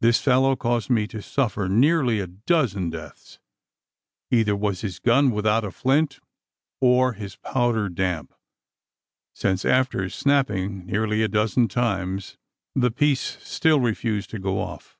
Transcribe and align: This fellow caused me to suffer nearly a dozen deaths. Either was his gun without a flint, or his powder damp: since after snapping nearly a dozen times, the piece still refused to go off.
This 0.00 0.18
fellow 0.18 0.56
caused 0.56 0.88
me 0.88 1.06
to 1.08 1.20
suffer 1.20 1.68
nearly 1.68 2.18
a 2.18 2.26
dozen 2.26 2.88
deaths. 2.88 3.38
Either 4.30 4.56
was 4.56 4.80
his 4.80 4.98
gun 4.98 5.30
without 5.32 5.64
a 5.66 5.70
flint, 5.70 6.18
or 6.80 7.12
his 7.12 7.36
powder 7.36 7.90
damp: 7.90 8.32
since 9.34 9.66
after 9.66 10.08
snapping 10.08 10.86
nearly 10.86 11.22
a 11.22 11.28
dozen 11.28 11.68
times, 11.68 12.38
the 12.74 12.90
piece 12.90 13.20
still 13.46 13.80
refused 13.80 14.30
to 14.30 14.38
go 14.38 14.58
off. 14.60 14.98